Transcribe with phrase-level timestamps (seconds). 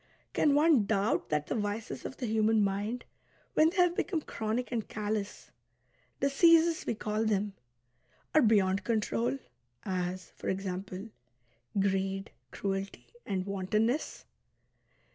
[0.33, 3.05] Can one doubt that the vices of the human mind,
[3.53, 5.51] when they have become chronic and callous("
[6.21, 7.51] diseases" we call tliem),
[8.33, 9.37] are beyond control,
[9.85, 11.09] as, for example,
[11.77, 14.25] greed, cruelty, and wantonness?